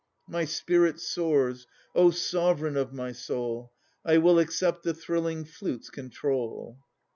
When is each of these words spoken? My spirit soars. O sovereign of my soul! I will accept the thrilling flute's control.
My 0.27 0.45
spirit 0.45 0.99
soars. 0.99 1.67
O 1.93 2.09
sovereign 2.09 2.75
of 2.75 2.91
my 2.91 3.11
soul! 3.11 3.71
I 4.03 4.17
will 4.17 4.39
accept 4.39 4.81
the 4.81 4.95
thrilling 4.95 5.45
flute's 5.45 5.91
control. 5.91 6.79